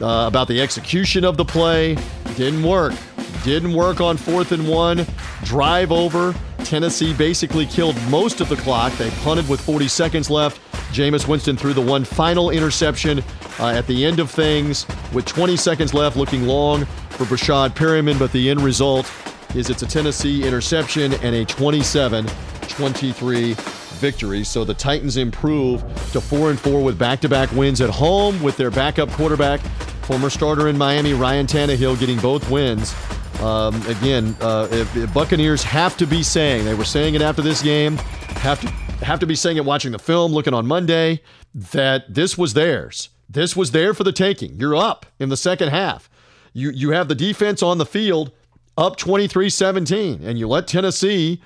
[0.00, 1.96] uh, about the execution of the play.
[2.36, 2.94] Didn't work.
[3.42, 5.04] Didn't work on fourth and one.
[5.42, 6.34] Drive over.
[6.58, 8.92] Tennessee basically killed most of the clock.
[8.94, 10.60] They punted with 40 seconds left.
[10.92, 13.22] Jameis Winston threw the one final interception
[13.58, 18.16] uh, at the end of things with 20 seconds left, looking long for Breshad Perriman,
[18.18, 19.10] but the end result
[19.54, 23.56] is it's a Tennessee interception and a 27-23
[23.94, 24.44] victory.
[24.44, 25.80] So the Titans improve
[26.12, 29.60] to 4 and 4 with back-to-back wins at home with their backup quarterback,
[30.02, 32.94] former starter in Miami Ryan Tannehill getting both wins.
[33.40, 37.42] Um, again, uh, if, if Buccaneers have to be saying they were saying it after
[37.42, 37.96] this game,
[38.36, 38.68] have to
[39.04, 41.20] have to be saying it watching the film, looking on Monday,
[41.54, 43.10] that this was theirs.
[43.28, 44.58] This was there for the taking.
[44.58, 46.08] You're up in the second half.
[46.52, 48.32] You you have the defense on the field
[48.76, 50.22] up 23 17.
[50.24, 51.40] And you let Tennessee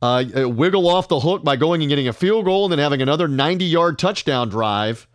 [0.00, 3.02] uh, wiggle off the hook by going and getting a field goal and then having
[3.02, 5.06] another 90 yard touchdown drive.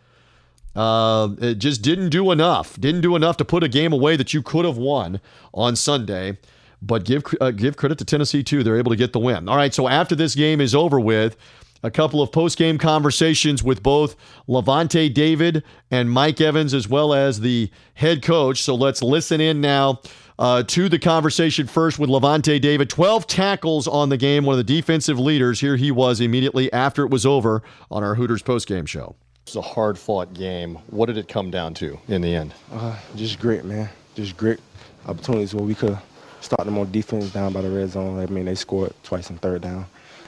[0.77, 2.79] Uh, it just didn't do enough.
[2.79, 5.19] Didn't do enough to put a game away that you could have won
[5.53, 6.37] on Sunday.
[6.81, 9.49] But give uh, give credit to Tennessee too; they're able to get the win.
[9.49, 9.73] All right.
[9.73, 11.35] So after this game is over with,
[11.81, 14.15] a couple of post game conversations with both
[14.47, 18.61] Lavonte David and Mike Evans, as well as the head coach.
[18.61, 20.01] So let's listen in now
[20.37, 22.89] uh, to the conversation first with Lavonte David.
[22.89, 25.59] 12 tackles on the game, one of the defensive leaders.
[25.59, 29.15] Here he was immediately after it was over on our Hooters postgame show.
[29.47, 30.77] It's a hard fought game.
[30.87, 32.53] What did it come down to in the end?
[32.69, 33.87] Uh, just grit, man.
[34.13, 34.59] Just grit.
[35.05, 35.97] Opportunities where we could
[36.41, 38.19] start them on defense down by the red zone.
[38.19, 39.85] I mean, they scored twice in third down.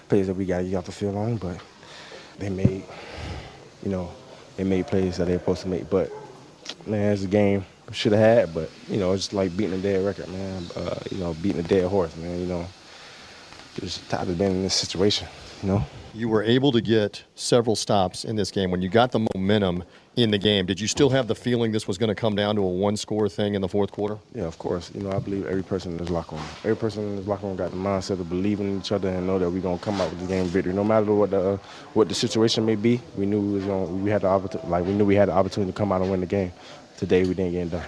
[0.07, 1.59] Plays that we got to get off the field on, but
[2.37, 2.85] they made,
[3.83, 4.09] you know,
[4.55, 5.89] they made plays that they're supposed to make.
[5.89, 6.09] But,
[6.87, 9.81] man, it's a game we should have had, but you know, it's like beating a
[9.81, 10.63] dead record, man.
[10.77, 12.39] Uh, you know, beating a dead horse, man.
[12.39, 12.65] You know,
[13.81, 15.27] just tired of being in this situation.
[15.61, 15.85] You know.
[16.13, 18.71] You were able to get several stops in this game.
[18.71, 19.83] When you got the momentum
[20.15, 22.55] in the game, did you still have the feeling this was going to come down
[22.55, 24.17] to a one-score thing in the fourth quarter?
[24.33, 24.91] Yeah, of course.
[24.95, 27.45] You know, I believe every person in this locker room, every person in this locker
[27.45, 30.01] room got the mindset of believing in each other and know that we're gonna come
[30.01, 31.57] out with the game victory, no matter what the uh,
[31.93, 32.99] what the situation may be.
[33.15, 35.33] We knew we was going we had the opportunity, like we knew we had the
[35.33, 36.51] opportunity to come out and win the game.
[36.97, 37.85] Today we didn't get it done.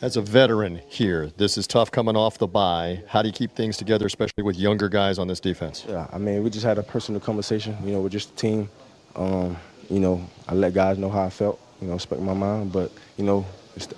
[0.00, 3.02] As a veteran here, this is tough coming off the bye.
[3.08, 5.84] How do you keep things together, especially with younger guys on this defense?
[5.88, 8.70] Yeah, I mean, we just had a personal conversation, you know, with just the team.
[9.16, 9.56] Um,
[9.90, 12.72] you know, I let guys know how I felt, you know, speak my mind.
[12.72, 13.44] But, you know,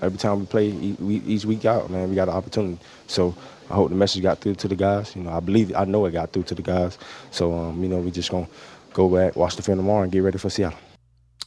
[0.01, 2.79] every time we play each week out, man, we got an opportunity.
[3.07, 3.35] So
[3.69, 5.15] I hope the message got through to the guys.
[5.15, 6.97] You know, I believe, I know it got through to the guys.
[7.31, 8.53] So, um, you know, we just going to
[8.95, 10.79] go back, watch the film tomorrow, and get ready for Seattle.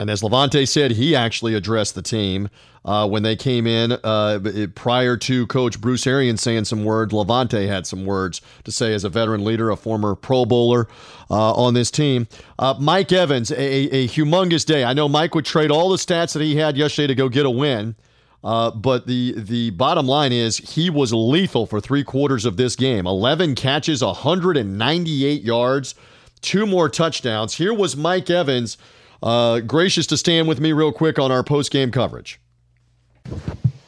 [0.04, 2.50] And as Lavonte said, he actually addressed the team
[2.84, 7.14] uh, when they came in uh, prior to Coach Bruce Arians saying some words.
[7.14, 10.90] Lavonte had some words to say as a veteran leader, a former Pro Bowler
[11.32, 12.28] uh, on this team.
[12.60, 14.84] Uh, Mike Evans, a, a, humongous day.
[14.84, 17.46] I know Mike would trade all the stats that he had yesterday to go get
[17.46, 17.96] a win.
[18.44, 22.76] Uh, but the the bottom line is he was lethal for three quarters of this
[22.76, 23.08] game.
[23.08, 25.96] 11 catches, 198 yards,
[26.42, 27.54] two more touchdowns.
[27.54, 28.78] Here was Mike Evans
[29.24, 32.40] uh, gracious to stand with me real quick on our post game coverage.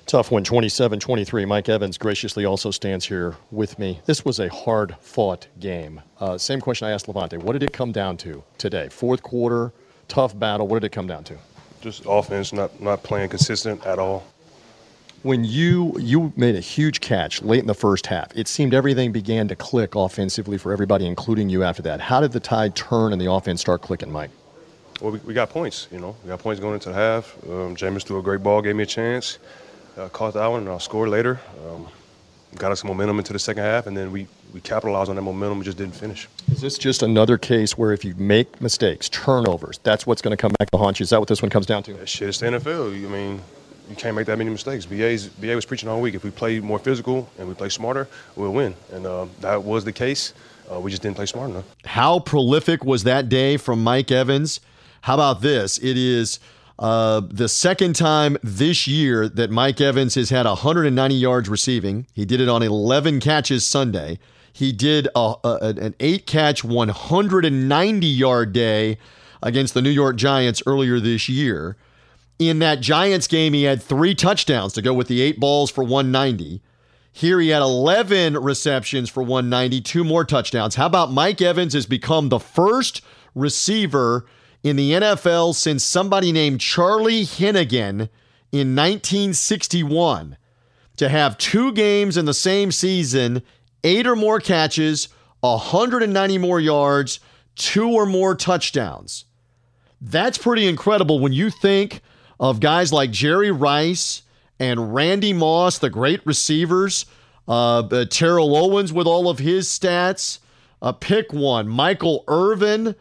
[0.08, 1.46] Tough one, 27 23.
[1.46, 4.00] Mike Evans graciously also stands here with me.
[4.06, 6.02] This was a hard fought game.
[6.20, 7.38] Uh, same question I asked Lavonte.
[7.44, 8.90] What did it come down to today?
[8.90, 9.74] Fourth quarter,
[10.08, 10.68] tough battle.
[10.68, 11.38] What did it come down to?
[11.86, 14.26] just offense, not not playing consistent at all.
[15.22, 19.12] When you you made a huge catch late in the first half, it seemed everything
[19.12, 21.64] began to click offensively for everybody, including you.
[21.64, 24.32] After that, how did the tide turn and the offense start clicking, Mike?
[25.02, 25.88] Well, we, we got points.
[25.92, 27.36] You know, we got points going into the half.
[27.44, 29.40] Um, Jameis threw a great ball, gave me a chance,
[29.98, 31.40] uh, caught that one, and I'll score later.
[31.68, 31.88] Um,
[32.56, 35.22] got us some momentum into the second half, and then we, we capitalized on that
[35.22, 35.60] momentum.
[35.60, 36.30] We just didn't finish.
[36.52, 40.42] Is this just another case where if you make mistakes, turnovers, that's what's going to
[40.42, 41.04] come back to haunt you?
[41.04, 41.94] Is that what this one comes down to?
[41.94, 42.94] That shit, it's the NFL.
[42.94, 43.42] I mean,
[43.90, 44.86] you can't make that many mistakes.
[44.86, 46.16] BA's, BA was preaching all week.
[46.16, 48.76] If we play more physical and we play smarter, we'll win.
[48.92, 50.34] And uh, that was the case.
[50.72, 51.66] Uh, we just didn't play smart enough.
[51.84, 54.62] How prolific was that day from Mike Evans?
[55.06, 55.78] How about this?
[55.78, 56.40] It is
[56.80, 62.08] uh, the second time this year that Mike Evans has had 190 yards receiving.
[62.12, 64.18] He did it on 11 catches Sunday.
[64.52, 68.98] He did a, a, an eight catch, 190 yard day
[69.44, 71.78] against the New York Giants earlier this year.
[72.40, 75.84] In that Giants game, he had three touchdowns to go with the eight balls for
[75.84, 76.64] 190.
[77.12, 80.74] Here he had 11 receptions for 190, two more touchdowns.
[80.74, 83.04] How about Mike Evans has become the first
[83.36, 84.26] receiver
[84.66, 88.10] in the NFL since somebody named Charlie Hennigan
[88.52, 90.38] in 1961
[90.98, 93.44] to have two games in the same season,
[93.84, 95.08] eight or more catches,
[95.42, 97.20] 190 more yards,
[97.56, 99.26] two or more touchdowns.
[100.02, 102.02] That's pretty incredible when you think
[102.40, 104.24] of guys like Jerry Rice
[104.60, 107.06] and Randy Moss, the great receivers,
[107.48, 110.40] uh, uh Terrell Owens with all of his stats.
[110.82, 112.96] Uh, pick one Michael Irvin,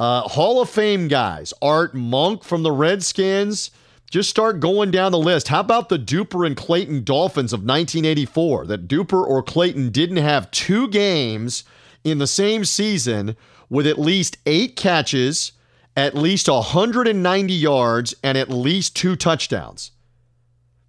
[0.00, 3.70] uh, Hall of Fame guys, Art Monk from the Redskins.
[4.10, 5.48] Just start going down the list.
[5.48, 8.66] How about the Duper and Clayton Dolphins of 1984?
[8.66, 11.64] That Duper or Clayton didn't have two games
[12.02, 13.36] in the same season
[13.68, 15.52] with at least eight catches,
[15.94, 19.92] at least 190 yards, and at least two touchdowns.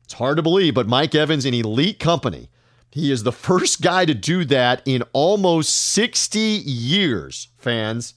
[0.06, 2.50] It's hard to believe, but Mike Evans in elite company.
[2.90, 8.14] He is the first guy to do that in almost 60 years, fans.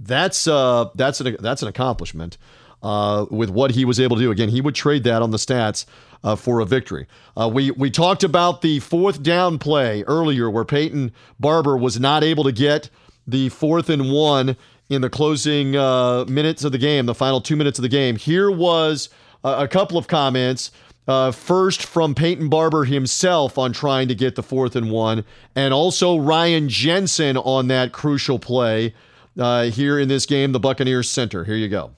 [0.00, 2.38] That's uh that's an that's an accomplishment
[2.82, 4.30] uh, with what he was able to do.
[4.30, 5.84] Again, he would trade that on the stats
[6.24, 7.06] uh, for a victory.
[7.36, 12.24] Uh, we we talked about the fourth down play earlier, where Peyton Barber was not
[12.24, 12.90] able to get
[13.26, 14.56] the fourth and one
[14.88, 18.16] in the closing uh, minutes of the game, the final two minutes of the game.
[18.16, 19.08] Here was
[19.44, 20.70] a, a couple of comments.
[21.08, 25.24] Uh, first from Peyton Barber himself on trying to get the fourth and one,
[25.56, 28.94] and also Ryan Jensen on that crucial play
[29.38, 31.44] uh, here in this game, the Buccaneers center.
[31.44, 31.92] Here you go.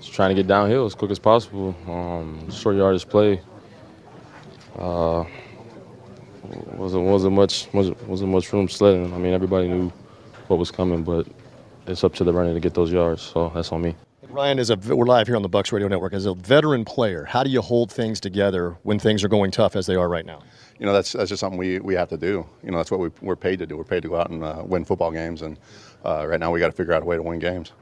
[0.00, 1.74] Just trying to get downhill as quick as possible.
[1.88, 3.40] Um, short yardage play.
[4.78, 5.24] Uh,
[6.76, 9.12] wasn't wasn't much wasn't much room sledding.
[9.12, 9.92] I mean, everybody knew
[10.46, 11.26] what was coming, but
[11.86, 13.22] it's up to the runner to get those yards.
[13.22, 13.96] So that's on me.
[14.30, 16.12] Ryan, is a we're live here on the Bucs Radio Network.
[16.12, 19.74] As a veteran player, how do you hold things together when things are going tough
[19.74, 20.42] as they are right now?
[20.78, 22.46] You know, that's that's just something we, we have to do.
[22.62, 23.76] You know, that's what we, we're paid to do.
[23.76, 25.58] We're paid to go out and uh, win football games, and
[26.04, 27.72] uh, right now we got to figure out a way to win games.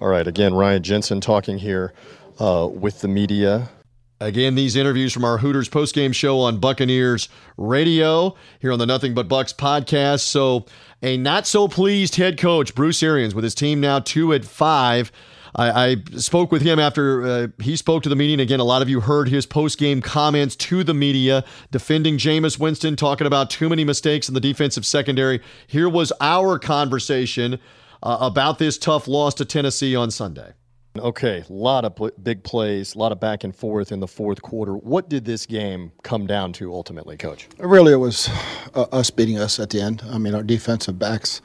[0.00, 0.26] All right.
[0.26, 1.92] Again, Ryan Jensen talking here
[2.38, 3.70] uh, with the media.
[4.18, 9.12] Again, these interviews from our Hooters postgame show on Buccaneers Radio here on the Nothing
[9.12, 10.20] But Bucs podcast.
[10.20, 10.64] So,
[11.02, 15.12] a not so pleased head coach, Bruce Arians, with his team now two at five.
[15.56, 18.34] I, I spoke with him after uh, he spoke to the media.
[18.34, 22.18] And again, a lot of you heard his post game comments to the media defending
[22.18, 25.40] Jameis Winston, talking about too many mistakes in the defensive secondary.
[25.66, 27.58] Here was our conversation
[28.02, 30.52] uh, about this tough loss to Tennessee on Sunday.
[30.98, 34.06] Okay, a lot of pl- big plays, a lot of back and forth in the
[34.08, 34.74] fourth quarter.
[34.74, 37.48] What did this game come down to ultimately, Coach?
[37.58, 38.30] Really, it was
[38.74, 40.02] uh, us beating us at the end.
[40.10, 41.42] I mean, our defensive backs,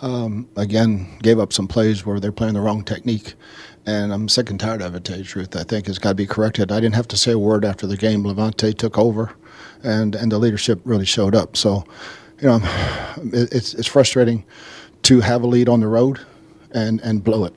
[0.00, 3.34] um, again, gave up some plays where they're playing the wrong technique.
[3.86, 5.56] And I'm sick and tired of it, to tell you the truth.
[5.56, 6.72] I think it's got to be corrected.
[6.72, 8.24] I didn't have to say a word after the game.
[8.24, 9.32] Lavonte took over,
[9.84, 11.56] and, and the leadership really showed up.
[11.56, 11.84] So,
[12.40, 12.58] you know,
[13.32, 14.44] it's, it's frustrating
[15.02, 16.20] to have a lead on the road
[16.72, 17.54] and, and blow it.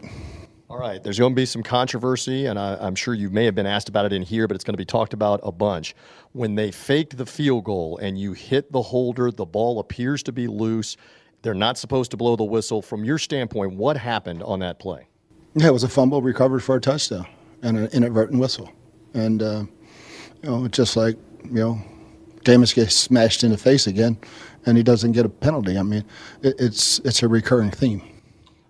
[0.69, 3.55] All right, there's going to be some controversy, and I, am sure you may have
[3.55, 5.95] been asked about it in here, but it's going to be talked about a bunch.
[6.33, 10.31] When they faked the field goal and you hit the holder, the ball appears to
[10.31, 10.95] be loose.
[11.41, 12.81] They're not supposed to blow the whistle.
[12.81, 15.07] From your standpoint, what happened on that play?
[15.55, 17.25] Yeah, it was a fumble recovered for a touchdown
[17.61, 18.71] and an inadvertent whistle.
[19.13, 19.63] And, uh,
[20.43, 21.15] you know, just like,
[21.45, 21.81] you know,
[22.43, 24.17] Jameis gets smashed in the face again
[24.65, 25.77] and he doesn't get a penalty.
[25.77, 26.05] I mean,
[26.41, 28.01] it, it's it's a recurring theme.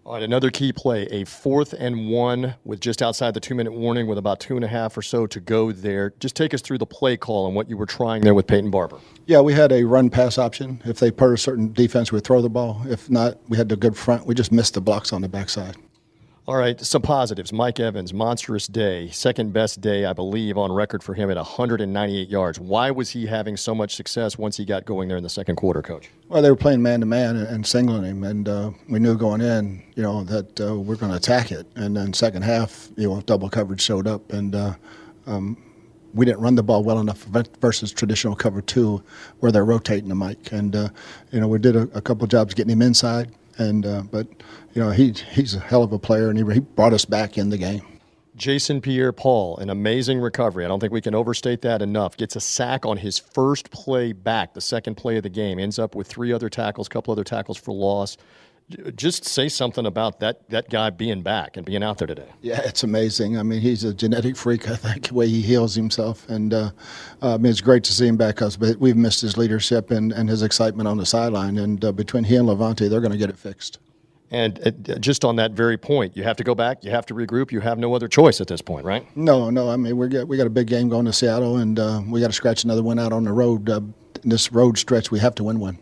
[0.09, 3.73] All right, another key play, a fourth and one with just outside the two minute
[3.73, 6.15] warning with about two and a half or so to go there.
[6.19, 8.71] Just take us through the play call and what you were trying there with Peyton
[8.71, 8.97] Barber.
[9.27, 10.81] Yeah, we had a run pass option.
[10.83, 12.81] If they put a certain defense, we would throw the ball.
[12.87, 14.25] If not, we had the good front.
[14.25, 15.77] We just missed the blocks on the backside.
[16.49, 17.53] All right, some positives.
[17.53, 22.27] Mike Evans, monstrous day, second best day, I believe, on record for him at 198
[22.27, 22.59] yards.
[22.59, 25.57] Why was he having so much success once he got going there in the second
[25.57, 26.09] quarter, Coach?
[26.27, 29.41] Well, they were playing man to man and singling him, and uh, we knew going
[29.41, 31.67] in, you know, that uh, we're going to attack it.
[31.75, 34.73] And then second half, you know, double coverage showed up, and uh,
[35.27, 35.55] um,
[36.15, 37.25] we didn't run the ball well enough
[37.61, 39.03] versus traditional cover two,
[39.39, 40.51] where they're rotating the Mike.
[40.51, 40.89] And uh,
[41.31, 44.27] you know, we did a, a couple jobs getting him inside, and uh, but
[44.73, 47.37] you know, he he's a hell of a player, and he, he brought us back
[47.37, 47.81] in the game.
[48.35, 50.63] Jason Pierre Paul, an amazing recovery.
[50.63, 52.15] I don't think we can overstate that enough.
[52.15, 55.59] Gets a sack on his first play back, the second play of the game.
[55.59, 58.17] Ends up with three other tackles, couple other tackles for loss
[58.95, 62.29] just say something about that that guy being back and being out there today.
[62.41, 63.37] Yeah, it's amazing.
[63.37, 64.69] I mean, he's a genetic freak.
[64.69, 66.71] I think the way he heals himself, and uh,
[67.21, 68.41] I mean, it's great to see him back.
[68.41, 71.57] Us, but we've missed his leadership and, and his excitement on the sideline.
[71.57, 73.79] And uh, between he and Lavonte, they're going to get it fixed.
[74.31, 76.83] And uh, just on that very point, you have to go back.
[76.83, 77.51] You have to regroup.
[77.51, 79.05] You have no other choice at this point, right?
[79.17, 79.69] No, no.
[79.69, 82.21] I mean, we got we got a big game going to Seattle, and uh, we
[82.21, 83.69] got to scratch another one out on the road.
[83.69, 83.81] Uh,
[84.23, 85.79] this road stretch, we have to win one.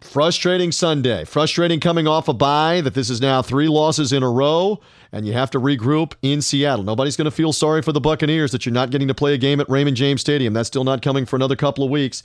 [0.00, 1.24] Frustrating Sunday.
[1.24, 4.78] Frustrating coming off a bye that this is now three losses in a row,
[5.10, 6.84] and you have to regroup in Seattle.
[6.84, 9.38] Nobody's going to feel sorry for the Buccaneers that you're not getting to play a
[9.38, 10.52] game at Raymond James Stadium.
[10.52, 12.22] That's still not coming for another couple of weeks.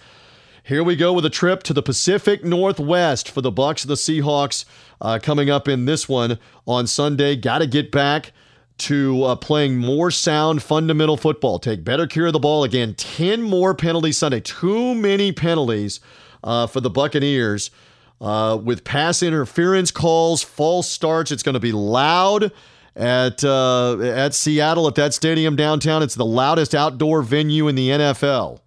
[0.63, 4.65] Here we go with a trip to the Pacific Northwest for the Bucs, the Seahawks,
[4.99, 7.36] uh, coming up in this one on Sunday.
[7.38, 8.34] Got to get back
[8.80, 11.57] to uh, playing more sound fundamental football.
[11.57, 12.95] Take better care of the ball again.
[12.95, 14.41] Ten more penalties Sunday.
[14.41, 15.99] Too many penalties
[16.43, 17.71] uh, for the Buccaneers.
[18.19, 22.51] Uh, with pass interference calls, false starts, it's going to be loud
[22.95, 26.03] at uh, at Seattle at that stadium downtown.
[26.03, 28.59] It's the loudest outdoor venue in the NFL.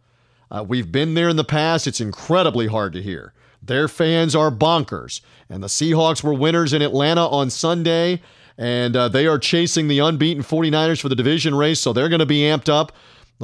[0.50, 1.86] Uh, we've been there in the past.
[1.86, 3.32] It's incredibly hard to hear.
[3.62, 8.20] Their fans are bonkers, and the Seahawks were winners in Atlanta on Sunday,
[8.58, 12.18] and uh, they are chasing the unbeaten 49ers for the division race, so they're going
[12.18, 12.92] to be amped up.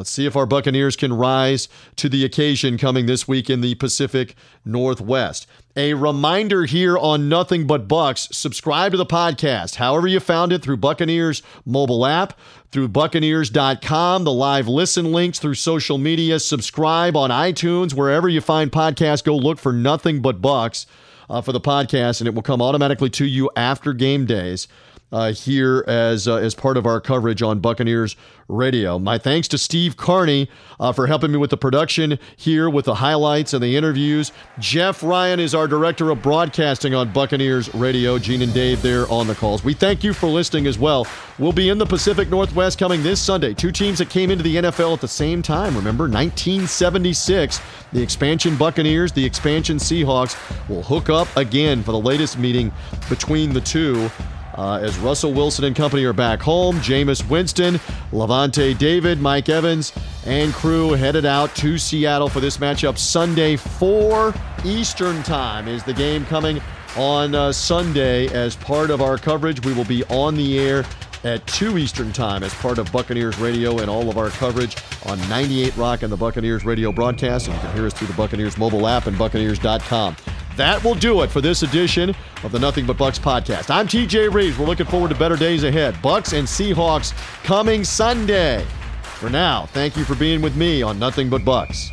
[0.00, 3.74] Let's see if our Buccaneers can rise to the occasion coming this week in the
[3.74, 4.34] Pacific
[4.64, 5.46] Northwest.
[5.76, 10.62] A reminder here on Nothing But Bucs subscribe to the podcast, however you found it,
[10.62, 12.32] through Buccaneers mobile app,
[12.70, 16.40] through Buccaneers.com, the live listen links through social media.
[16.40, 19.22] Subscribe on iTunes, wherever you find podcasts.
[19.22, 20.86] Go look for Nothing But Bucs
[21.28, 24.66] uh, for the podcast, and it will come automatically to you after game days
[25.12, 28.16] uh, here as uh, as part of our coverage on Buccaneers
[28.48, 28.98] Radio.
[28.98, 30.48] My thanks to Steve Carney
[30.78, 34.32] uh, for helping me with the production here with the highlights and the interviews.
[34.58, 38.18] Jeff Ryan is our director of broadcasting on Buccaneers Radio.
[38.18, 39.64] Gene and Dave there on the calls.
[39.64, 41.06] We thank you for listening as well.
[41.38, 43.54] We'll be in the Pacific Northwest coming this Sunday.
[43.54, 45.76] Two teams that came into the NFL at the same time.
[45.76, 47.60] Remember, 1976.
[47.92, 50.36] The expansion Buccaneers, the expansion Seahawks
[50.68, 52.72] will hook up again for the latest meeting
[53.08, 54.10] between the two.
[54.56, 57.74] Uh, as Russell Wilson and company are back home, Jameis Winston,
[58.12, 59.92] Lavonte David, Mike Evans,
[60.26, 64.34] and crew headed out to Seattle for this matchup Sunday, 4
[64.64, 66.60] Eastern Time is the game coming
[66.96, 69.64] on uh, Sunday as part of our coverage.
[69.64, 70.84] We will be on the air
[71.24, 74.76] at 2 Eastern Time as part of Buccaneers Radio and all of our coverage
[75.06, 77.46] on 98 Rock and the Buccaneers radio broadcast.
[77.46, 80.16] And you can hear us through the Buccaneers mobile app and Buccaneers.com.
[80.60, 83.74] That will do it for this edition of the Nothing But Bucs podcast.
[83.74, 84.58] I'm TJ Rives.
[84.58, 85.94] We're looking forward to better days ahead.
[85.94, 88.66] Bucs and Seahawks coming Sunday.
[89.02, 91.92] For now, thank you for being with me on Nothing But Bucs.